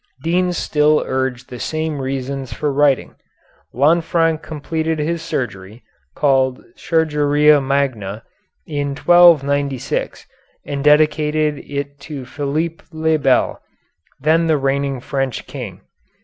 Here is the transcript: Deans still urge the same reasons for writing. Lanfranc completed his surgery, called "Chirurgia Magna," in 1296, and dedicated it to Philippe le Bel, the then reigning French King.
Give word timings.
Deans 0.23 0.57
still 0.57 1.03
urge 1.05 1.45
the 1.45 1.59
same 1.59 2.01
reasons 2.01 2.51
for 2.51 2.73
writing. 2.73 3.13
Lanfranc 3.71 4.41
completed 4.41 4.97
his 4.97 5.21
surgery, 5.21 5.83
called 6.15 6.63
"Chirurgia 6.75 7.61
Magna," 7.61 8.23
in 8.65 8.95
1296, 8.95 10.25
and 10.65 10.83
dedicated 10.83 11.59
it 11.59 11.99
to 11.99 12.25
Philippe 12.25 12.83
le 12.91 13.19
Bel, 13.19 13.61
the 14.19 14.23
then 14.37 14.47
reigning 14.59 14.99
French 14.99 15.45
King. 15.45 15.81